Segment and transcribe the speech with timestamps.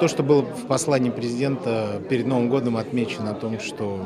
[0.00, 4.00] То, что было в послании президента перед Новым годом отмечено о том, что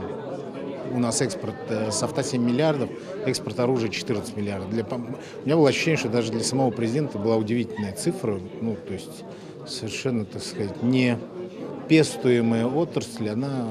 [0.90, 2.88] у нас экспорт э, софта 7 миллиардов,
[3.26, 4.70] экспорт оружия 14 миллиардов.
[4.70, 8.94] Для, у меня было ощущение, что даже для самого президента была удивительная цифра, ну, то
[8.94, 9.24] есть
[9.66, 11.18] совершенно, так сказать, не
[11.88, 13.68] пестуемая отрасль, она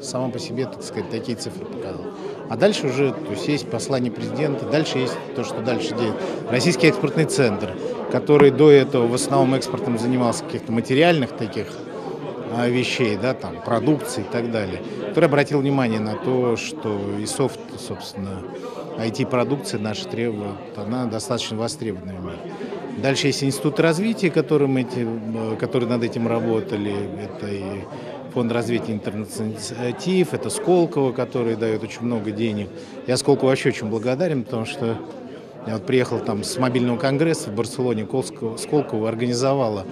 [0.00, 2.06] сама по себе, так сказать, такие цифры показала.
[2.48, 6.16] А дальше уже, то есть есть послание президента, дальше есть то, что дальше делает.
[6.50, 7.74] Российский экспортный центр,
[8.14, 11.66] который до этого в основном экспортом занимался каких-то материальных таких
[12.52, 17.26] а, вещей, да, там, продукции и так далее, который обратил внимание на то, что и
[17.26, 18.44] софт, собственно,
[18.98, 22.36] IT-продукция наша требует, она достаточно востребованная.
[22.98, 26.94] Дальше есть институт развития, который, мы эти, э, который над этим работали.
[27.20, 27.64] Это и
[28.32, 32.68] фонд развития интернет-инициатив, это Сколково, который дает очень много денег.
[33.08, 34.98] Я Сколково вообще очень благодарен, потому что
[35.66, 38.06] я вот приехал там с мобильного конгресса в Барселоне,
[38.58, 39.86] Сколково организовала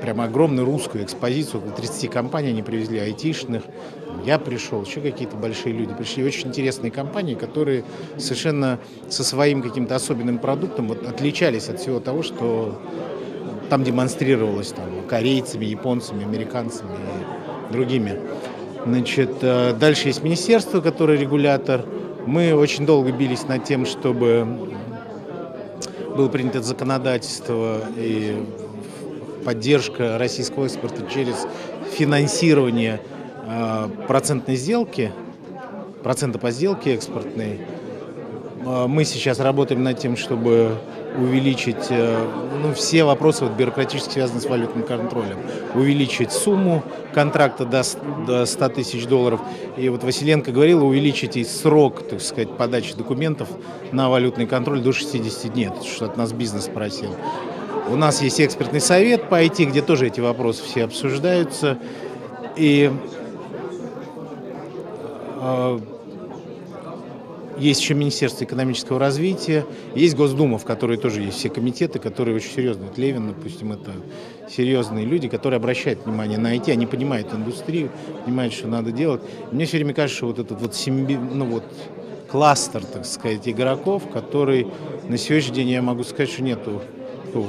[0.00, 3.62] прям огромную русскую экспозицию, около 30 компаний они привезли, айтишных.
[4.24, 6.24] Я пришел, еще какие-то большие люди пришли.
[6.24, 7.84] Очень интересные компании, которые
[8.16, 12.80] совершенно со своим каким-то особенным продуктом вот, отличались от всего того, что
[13.68, 18.18] там демонстрировалось там, корейцами, японцами, американцами и другими.
[18.86, 21.84] Значит, э, дальше есть министерство, которое регулятор.
[22.28, 24.46] Мы очень долго бились над тем, чтобы
[26.14, 28.44] было принято законодательство и
[29.46, 31.46] поддержка российского экспорта через
[31.90, 33.00] финансирование
[33.46, 35.10] э, процентной сделки,
[36.02, 37.60] процента по сделке экспортной.
[38.68, 40.76] Э, мы сейчас работаем над тем, чтобы
[41.16, 42.26] увеличить э,
[42.62, 45.38] ну, все вопросы вот, бюрократически связанные с валютным контролем,
[45.74, 47.82] увеличить сумму контракта до,
[48.26, 49.40] до 100 тысяч долларов.
[49.76, 53.48] И вот Василенко говорила, увеличить и срок, так сказать, подачи документов
[53.90, 57.14] на валютный контроль до 60 дней, что от нас бизнес просил.
[57.90, 61.78] У нас есть экспертный совет по IT, где тоже эти вопросы все обсуждаются.
[62.54, 62.92] И
[65.40, 65.78] э,
[67.58, 72.50] есть еще Министерство экономического развития, есть Госдума, в которой тоже есть все комитеты, которые очень
[72.50, 72.88] серьезные.
[72.88, 73.92] Вот Левин, допустим, это
[74.48, 77.90] серьезные люди, которые обращают внимание на IT, они понимают индустрию,
[78.24, 79.22] понимают, что надо делать.
[79.52, 81.14] Мне все время кажется, что вот этот вот, симби...
[81.14, 81.64] ну вот
[82.30, 84.68] кластер, так сказать, игроков, который
[85.08, 86.82] на сегодняшний день, я могу сказать, что нету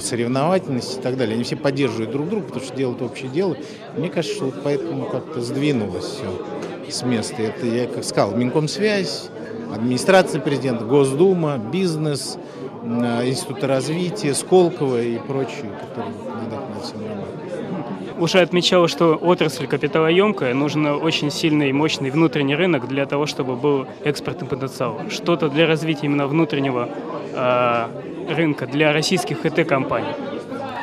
[0.01, 1.35] соревновательности и так далее.
[1.35, 3.57] Они все поддерживают друг друга, потому что делают общее дело.
[3.95, 6.45] Мне кажется, что вот поэтому как-то сдвинулось все
[6.89, 7.41] с места.
[7.41, 9.29] Это я, как сказал, Минкомсвязь,
[9.73, 12.37] администрация президента, Госдума, бизнес,
[12.83, 18.19] Институты развития, Сколково и прочие, которые надо над всем работать.
[18.19, 23.55] Уже отмечала, что отрасль капиталоемкая, нужен очень сильный и мощный внутренний рынок для того, чтобы
[23.55, 24.99] был экспортный потенциал.
[25.09, 26.89] Что-то для развития именно внутреннего
[27.33, 27.85] э,
[28.33, 30.09] рынка для российских ХТ-компаний?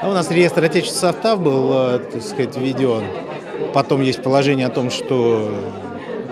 [0.00, 3.04] А у нас реестр отечественных софтов был, э, так сказать, введен.
[3.74, 5.50] Потом есть положение о том, что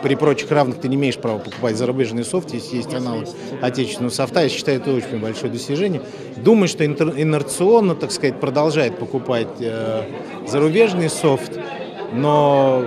[0.05, 3.27] при прочих равных ты не имеешь права покупать зарубежный софт, если есть аналог
[3.63, 4.43] отечественного софта.
[4.43, 6.03] Я считаю, это очень большое достижение.
[6.37, 10.03] Думаю, что инерционно, так сказать, продолжает покупать э,
[10.47, 11.59] зарубежный софт,
[12.13, 12.85] но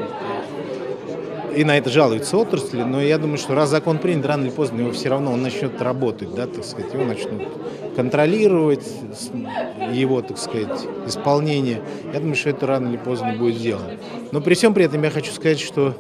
[1.56, 4.82] и на это жалуются отрасли, но я думаю, что раз закон принят, рано или поздно
[4.82, 7.42] его все равно он начнет работать, да, так сказать, его начнут
[7.96, 8.88] контролировать,
[9.92, 11.82] его, так сказать, исполнение.
[12.14, 13.94] Я думаю, что это рано или поздно будет сделано.
[14.32, 15.96] Но при всем при этом я хочу сказать, что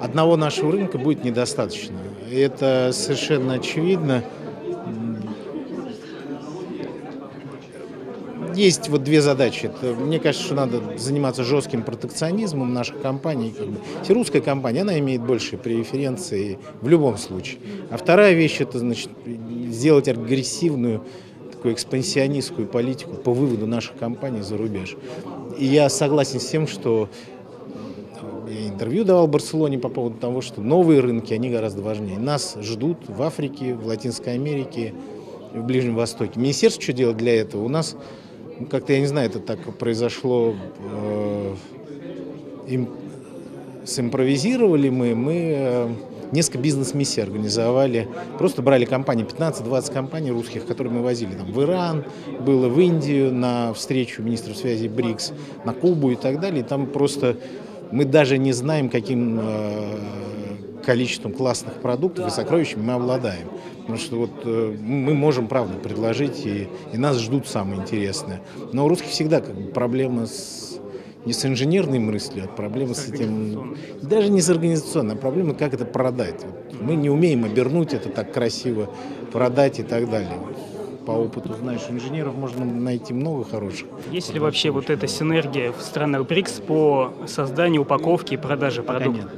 [0.00, 1.98] одного нашего рынка будет недостаточно.
[2.30, 4.24] Это совершенно очевидно.
[8.58, 9.66] есть вот две задачи.
[9.66, 13.54] Это, мне кажется, что надо заниматься жестким протекционизмом наших компаний.
[13.56, 13.78] Как бы.
[14.08, 17.58] Русская компания, она имеет большие преференции в любом случае.
[17.90, 19.10] А вторая вещь, это значит
[19.68, 21.04] сделать агрессивную
[21.52, 24.96] такую экспансионистскую политику по выводу наших компаний за рубеж.
[25.56, 27.08] И я согласен с тем, что
[28.50, 32.18] я интервью давал в Барселоне по поводу того, что новые рынки, они гораздо важнее.
[32.18, 34.94] Нас ждут в Африке, в Латинской Америке,
[35.52, 36.38] в Ближнем Востоке.
[36.38, 37.64] Министерство что делать для этого?
[37.64, 37.96] У нас
[38.58, 40.54] ну, как-то, я не знаю, это так произошло,
[40.92, 41.54] э,
[42.68, 42.88] им,
[43.84, 45.88] симпровизировали мы, мы э,
[46.32, 48.08] несколько бизнес-миссий организовали,
[48.38, 52.04] просто брали компании, 15-20 компаний русских, которые мы возили там, в Иран,
[52.40, 55.32] было в Индию на встречу министров связи БРИКС,
[55.64, 57.36] на Кубу и так далее, и там просто
[57.90, 59.98] мы даже не знаем, каким э,
[60.84, 63.48] количеством классных продуктов и сокровищами мы обладаем.
[63.80, 68.42] Потому что вот э, мы можем, правда, предложить, и, и нас ждут самое интересное.
[68.72, 70.68] Но у русских всегда как бы проблема с
[71.24, 75.74] не с инженерной мыслью, а проблема с этим, даже не с организационной, а проблема, как
[75.74, 76.42] это продать.
[76.42, 78.88] Вот мы не умеем обернуть это так красиво,
[79.30, 80.38] продать и так далее.
[81.08, 83.86] По опыту знаешь, инженеров можно найти много хороших.
[84.12, 89.30] Есть ли вообще вот эта синергия в странах БРИКС по созданию, упаковке и продаже продуктов?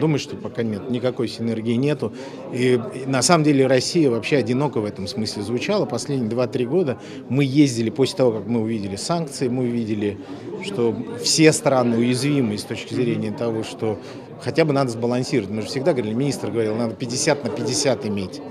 [0.00, 2.12] Думаю, что пока нет, никакой синергии нету.
[2.52, 5.86] И, и на самом деле Россия вообще одиноко в этом смысле звучала.
[5.86, 10.18] Последние 2-3 года мы ездили, после того, как мы увидели санкции, мы увидели,
[10.64, 14.00] что все страны уязвимы с точки зрения того, что
[14.40, 15.48] хотя бы надо сбалансировать.
[15.48, 18.42] Мы же всегда говорили, министр говорил, надо 50 на 50 иметь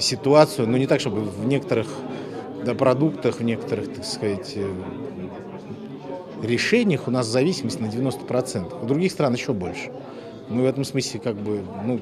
[0.00, 1.88] ситуацию, но не так, чтобы в некоторых
[2.64, 4.68] да, продуктах, в некоторых, так сказать, э,
[6.42, 8.82] решениях у нас зависимость на 90%.
[8.82, 9.90] У других стран еще больше.
[10.48, 12.00] Мы в этом смысле как бы, ну,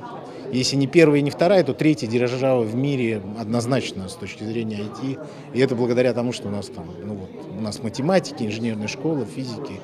[0.52, 5.18] если не первая не вторая, то третья держава в мире однозначно с точки зрения IT.
[5.54, 9.24] И это благодаря тому, что у нас там, ну вот, у нас математики, инженерная школа,
[9.24, 9.80] физики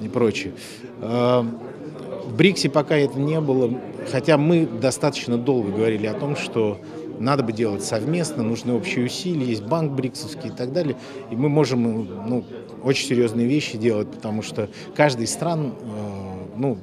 [0.00, 0.54] и прочее.
[1.00, 1.42] А,
[2.24, 3.70] в БРИКСе пока это не было,
[4.10, 6.78] хотя мы достаточно долго говорили о том, что
[7.18, 10.96] надо бы делать совместно, нужны общие усилия, есть банк БРИКСовский и так далее.
[11.30, 12.44] И мы можем ну,
[12.82, 16.78] очень серьезные вещи делать, потому что каждый из стран э, ну,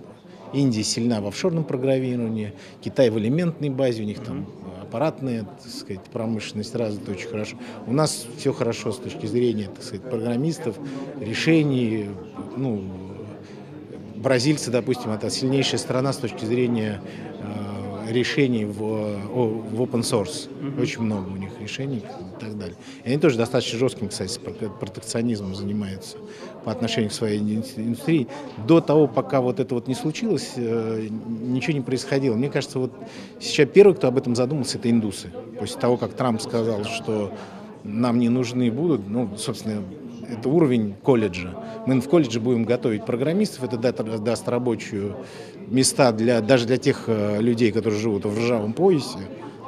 [0.54, 4.48] Индия сильна в офшорном программировании, Китай в элементной базе, у них там
[4.82, 7.56] аппаратная так сказать, промышленность развита очень хорошо.
[7.88, 10.76] У нас все хорошо с точки зрения так сказать, программистов,
[11.20, 12.10] решений.
[12.58, 12.84] Ну,
[14.16, 17.02] бразильцы, допустим, это сильнейшая страна с точки зрения
[17.40, 17.51] э,
[18.12, 20.50] решений в, в open source.
[20.80, 22.76] Очень много у них решений и так далее.
[23.04, 24.40] И они тоже достаточно жестким, кстати,
[24.80, 26.18] протекционизмом занимаются
[26.64, 28.28] по отношению к своей индустрии.
[28.68, 32.36] До того, пока вот это вот не случилось, э, ничего не происходило.
[32.36, 32.92] Мне кажется, вот
[33.40, 35.30] сейчас первый, кто об этом задумался, это индусы.
[35.60, 37.32] После того, как Трамп сказал, что
[37.84, 39.82] нам не нужны будут, ну, собственно,
[40.32, 41.54] это уровень колледжа.
[41.86, 45.16] Мы в колледже будем готовить программистов, это даст, рабочие
[45.68, 49.20] места для, даже для тех э, людей, которые живут в ржавом поясе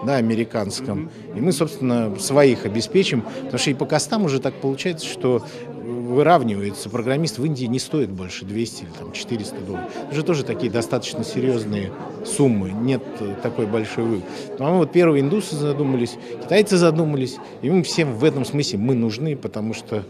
[0.05, 1.09] да, американском.
[1.35, 5.43] И мы, собственно, своих обеспечим, потому что и по костам уже так получается, что
[5.83, 6.89] выравнивается.
[6.89, 9.91] Программист в Индии не стоит больше 200 или там, 400 долларов.
[10.07, 11.91] Это же тоже такие достаточно серьезные
[12.25, 12.71] суммы.
[12.71, 13.03] Нет
[13.41, 14.25] такой большой выгоды.
[14.57, 17.37] По-моему, вот первые индусы задумались, китайцы задумались.
[17.61, 20.03] И мы всем в этом смысле мы нужны, потому что,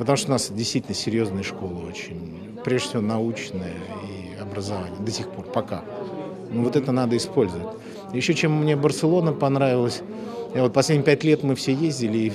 [0.00, 2.56] потому что у нас действительно серьезная школа очень.
[2.64, 3.74] Прежде всего научная
[4.08, 4.98] и образование.
[4.98, 5.84] До сих пор, пока.
[6.50, 7.68] Но вот это надо использовать.
[8.14, 10.00] Еще чем мне Барселона понравилась,
[10.54, 12.32] я вот последние пять лет мы все ездили, и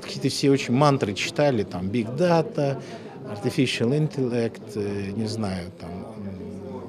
[0.00, 2.80] какие-то все очень мантры читали, там, Big Data,
[3.30, 5.90] Artificial Intellect, э, не знаю, там,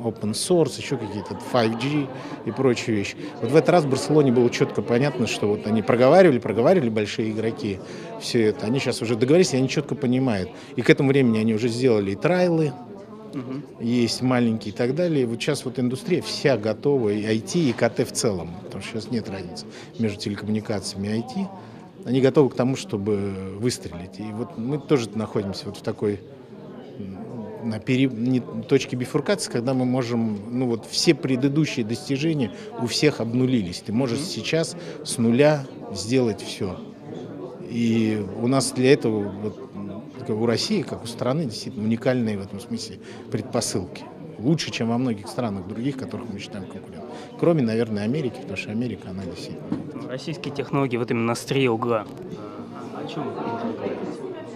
[0.06, 2.07] open source, еще какие-то 5G
[2.46, 3.16] и прочие вещи.
[3.42, 7.31] Вот в этот раз в Барселоне было четко понятно, что вот они проговаривали, проговаривали большие
[7.31, 7.80] игроки
[8.22, 8.66] все это.
[8.66, 10.50] Они сейчас уже договорились, и они четко понимают.
[10.75, 12.72] И к этому времени они уже сделали и трайлы,
[13.34, 13.62] угу.
[13.80, 15.25] есть маленькие и так далее.
[15.25, 19.12] Вот сейчас вот индустрия вся готова, и IT, и КТ в целом, потому что сейчас
[19.12, 19.66] нет разницы
[20.00, 21.48] между телекоммуникациями и IT.
[22.06, 24.19] Они готовы к тому, чтобы выстрелить.
[24.19, 26.19] И вот мы тоже находимся вот в такой
[27.80, 28.08] пере...
[28.08, 32.52] не, точке бифуркации, когда мы можем, ну вот все предыдущие достижения
[32.82, 33.82] у всех обнулились.
[33.86, 36.80] Ты можешь сейчас с нуля сделать все.
[37.70, 42.60] И у нас для этого вот, у России, как у страны, действительно уникальные в этом
[42.60, 43.00] смысле
[43.32, 44.04] предпосылки.
[44.38, 47.12] Лучше, чем во многих странах других, которых мы считаем конкурентами.
[47.40, 50.10] Кроме, наверное, Америки, потому что Америка, она действительно...
[50.10, 52.06] Российские технологии вот именно на острие угла.
[52.95, 53.34] О чем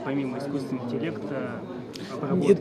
[0.03, 1.61] Помимо искусственного интеллекта,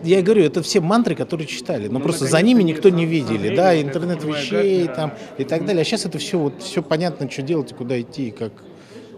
[0.04, 3.54] я говорю, это все мантры, которые читали, но ну, просто за ними никто не видели,
[3.54, 5.82] да, интернет вещей там и так далее.
[5.82, 8.52] А сейчас это все вот все понятно, что делать и куда идти, как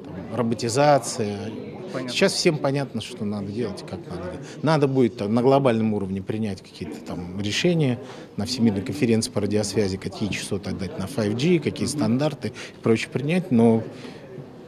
[0.04, 1.50] там, роботизация,
[1.92, 2.12] Понятно.
[2.12, 4.40] Сейчас всем понятно, что надо делать как надо.
[4.62, 7.98] Надо будет там, на глобальном уровне принять какие-то там решения
[8.36, 13.50] на Всемирной конференции по радиосвязи, какие частоты отдать на 5G, какие стандарты и прочее принять,
[13.50, 13.82] но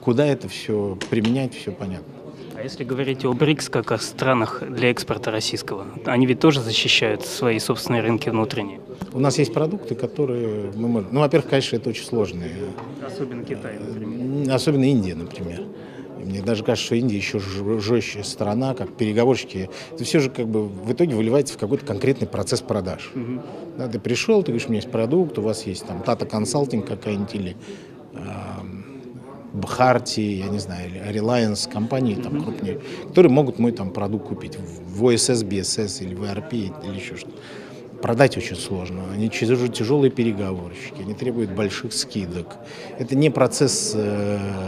[0.00, 2.21] куда это все применять, все понятно.
[2.54, 7.24] А если говорить о БРИКС как о странах для экспорта российского, они ведь тоже защищают
[7.24, 8.80] свои собственные рынки внутренние?
[9.12, 11.12] У нас есть продукты, которые мы можем...
[11.12, 12.52] Ну, во-первых, конечно, это очень сложные.
[13.04, 14.54] Особенно Китай, например.
[14.54, 15.62] Особенно Индия, например.
[16.24, 17.40] Мне даже кажется, что Индия еще
[17.80, 19.68] жестче страна, как переговорщики.
[19.92, 23.10] Это все же как бы в итоге выливается в какой-то конкретный процесс продаж.
[23.14, 23.42] Угу.
[23.78, 26.82] Да, ты пришел, ты говоришь, у меня есть продукт, у вас есть там Tata Consulting
[26.82, 27.56] какая-нибудь или
[28.14, 28.18] э,
[29.52, 35.04] Бхарти, я не знаю, Reliance компании там крупнее, которые могут мой там продукт купить в
[35.04, 37.36] OSS, BSS или в ERP или еще что-то.
[38.00, 39.02] Продать очень сложно.
[39.12, 42.56] Они тяжелые переговорщики, они требуют больших скидок.
[42.98, 44.66] Это не процесс э,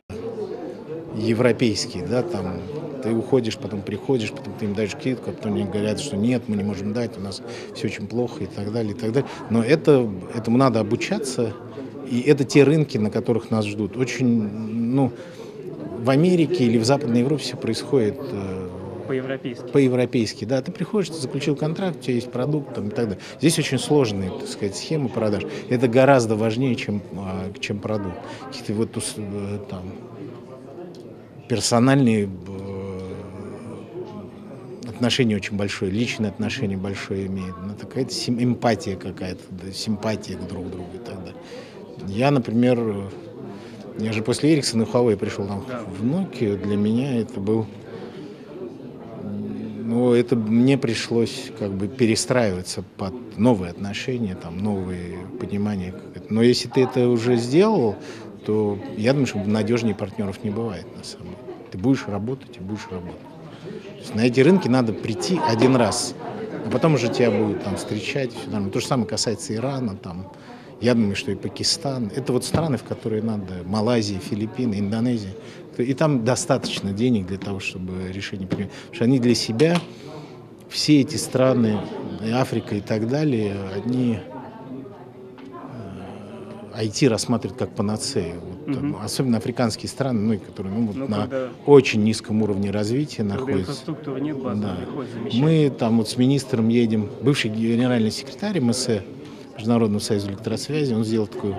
[1.17, 2.61] европейский, да, там
[3.05, 6.45] ты уходишь, потом приходишь, потом ты им даешь скидку, а потом они говорят, что нет,
[6.49, 7.43] мы не можем дать, у нас
[7.75, 9.29] все очень плохо и так далее, и так далее.
[9.51, 11.53] Но это, этому надо обучаться,
[12.11, 13.99] и это те рынки, на которых нас ждут.
[13.99, 15.13] Очень, ну,
[15.99, 18.69] в Америке или в Западной Европе все происходит э,
[19.07, 19.69] По-европейски.
[19.71, 20.45] по-европейски.
[20.47, 23.23] Да, ты приходишь, ты заключил контракт, у тебя есть продукт там, и так далее.
[23.39, 25.45] Здесь очень сложные, так сказать, схемы продаж.
[25.69, 28.17] Это гораздо важнее, чем, а, чем продукт.
[28.47, 29.83] Какие-то вот э, там
[31.49, 32.29] персональные
[34.95, 37.55] отношения очень большое, личное отношение большое имеет.
[37.63, 41.41] Ну, такая эмпатия какая-то, да, симпатия к друг другу и так далее.
[42.09, 43.09] Я, например, э,
[43.99, 47.67] я же после Эриксона Huawei пришел там в Nokia, для меня это был
[49.85, 55.95] ну, это мне пришлось как бы перестраиваться под новые отношения, там, новые понимания.
[56.31, 57.97] Но если ты это уже сделал,
[58.47, 61.39] то я думаю, что надежнее партнеров не бывает на самом деле.
[61.71, 63.34] Ты будешь работать и будешь работать.
[64.05, 66.15] Есть на эти рынки надо прийти один раз,
[66.67, 68.33] а потом уже тебя будут там встречать.
[68.33, 68.69] Все.
[68.69, 70.31] То же самое касается Ирана, там,
[70.83, 72.13] я думаю, что и Пакистан.
[72.15, 75.33] Это вот страны, в которые надо, Малайзия, Филиппины, Индонезия.
[75.79, 78.71] И там достаточно денег для того, чтобы решение принять.
[78.73, 79.81] Потому что они для себя,
[80.69, 81.81] все эти страны,
[82.35, 84.19] Африка и так далее, они
[86.81, 88.41] IT рассматривают как панацею.
[88.41, 91.29] Вот, там, особенно африканские страны, ну, которые ну, вот Ну, на
[91.67, 93.61] очень низком уровне развития находятся.
[93.61, 94.77] инфраструктуры нет, базовых Да.
[95.33, 99.03] Мы там вот с министром едем, бывший генеральный секретарь МСЭ,
[99.57, 101.57] Международного союза электросвязи, он сделал такую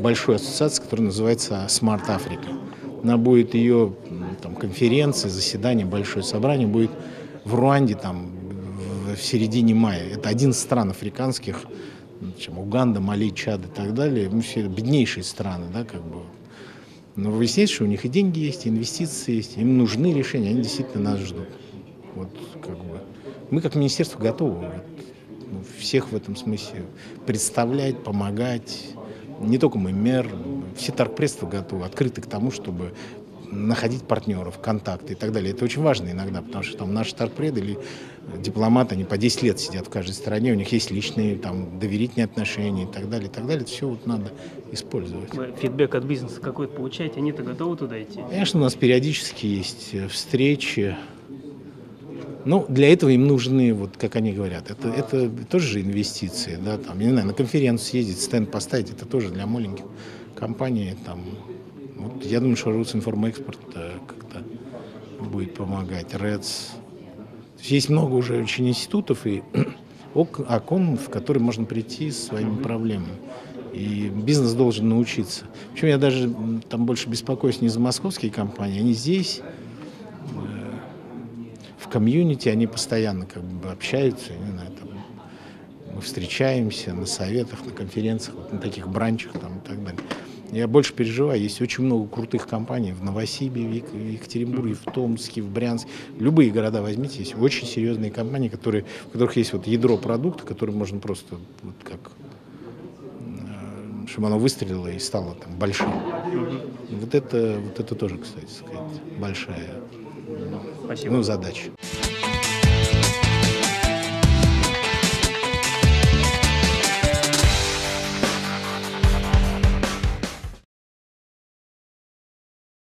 [0.00, 2.58] большую ассоциацию, которая называется Smart Africa.
[3.02, 3.94] Она будет ее
[4.42, 6.90] там, конференция, заседание, большое собрание будет
[7.44, 8.30] в Руанде там
[9.14, 10.02] в, середине мая.
[10.12, 11.60] Это 11 стран африканских,
[12.38, 14.28] чем Уганда, Мали, Чад и так далее.
[14.30, 16.22] Ну, все беднейшие страны, да, как бы.
[17.16, 20.62] Но выясняется, что у них и деньги есть, и инвестиции есть, им нужны решения, они
[20.62, 21.48] действительно нас ждут.
[22.14, 22.28] Вот
[22.62, 23.00] как бы.
[23.50, 24.84] Мы как министерство готовы вот,
[25.50, 26.84] ну, всех в этом смысле
[27.26, 28.88] представлять, помогать.
[29.40, 30.28] Не только мы, мэр,
[30.76, 32.94] все торгпредства готовы, открыты к тому, чтобы
[33.50, 35.52] находить партнеров, контакты и так далее.
[35.52, 37.78] Это очень важно иногда, потому что там наши торгпреды или
[38.38, 42.24] дипломаты, они по 10 лет сидят в каждой стране, у них есть личные, там, доверительные
[42.24, 43.62] отношения и так далее, и так далее.
[43.62, 44.32] Это все вот надо
[44.72, 45.30] использовать.
[45.60, 48.20] Фидбэк от бизнеса какой-то получаете, они-то готовы туда идти?
[48.28, 50.96] Конечно, у нас периодически есть э, встречи.
[52.44, 56.78] Ну, для этого им нужны, вот как они говорят, это, это тоже же инвестиции, да,
[56.78, 59.84] там, я не знаю, на конференцию съездить, стенд поставить, это тоже для маленьких
[60.36, 61.24] компаний, там,
[62.06, 63.58] вот, я думаю, что Русинформэкспорт
[64.06, 64.42] как-то
[65.20, 66.70] будет помогать, РЭЦ.
[67.58, 69.42] Есть есть много уже очень институтов и
[70.14, 73.16] ок- окон, в которые можно прийти с своими проблемами.
[73.72, 75.44] И бизнес должен научиться.
[75.72, 76.32] Причем я даже
[76.68, 80.70] там больше беспокоюсь не за московские компании, они здесь, э,
[81.78, 84.88] в комьюнити, они постоянно как бы общаются, не знаю, там,
[85.94, 90.00] мы встречаемся на советах, на конференциях, вот на таких бранчах там, и так далее.
[90.52, 94.84] Я больше переживаю, есть очень много крутых компаний в Новосибе, в Ек- в Екатеринбурге, в
[94.92, 95.90] Томске, в Брянске.
[96.18, 100.74] Любые города возьмите, есть очень серьезные компании, которые, в которых есть вот ядро продукта, который
[100.74, 101.98] можно просто вот как
[103.20, 105.90] э, чтобы оно выстрелило и стало там большим.
[106.90, 109.70] Вот это, вот это тоже, кстати сказать, большая
[110.84, 111.14] Спасибо.
[111.16, 111.70] ну, задача.